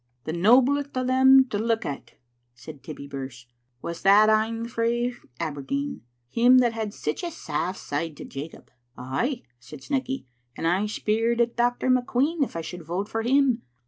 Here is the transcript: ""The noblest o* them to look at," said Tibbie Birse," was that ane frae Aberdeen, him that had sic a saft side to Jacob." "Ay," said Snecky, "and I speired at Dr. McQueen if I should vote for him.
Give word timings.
""The 0.25 0.33
noblest 0.33 0.97
o* 0.97 1.03
them 1.03 1.45
to 1.49 1.59
look 1.59 1.85
at," 1.85 2.15
said 2.55 2.81
Tibbie 2.81 3.07
Birse," 3.07 3.45
was 3.83 4.01
that 4.01 4.29
ane 4.29 4.65
frae 4.67 5.13
Aberdeen, 5.39 6.01
him 6.27 6.57
that 6.57 6.73
had 6.73 6.91
sic 6.91 7.21
a 7.21 7.29
saft 7.29 7.77
side 7.77 8.17
to 8.17 8.25
Jacob." 8.25 8.71
"Ay," 8.97 9.43
said 9.59 9.81
Snecky, 9.81 10.25
"and 10.57 10.65
I 10.67 10.87
speired 10.87 11.39
at 11.39 11.55
Dr. 11.55 11.87
McQueen 11.91 12.41
if 12.41 12.55
I 12.55 12.61
should 12.61 12.81
vote 12.83 13.09
for 13.09 13.21
him. 13.21 13.61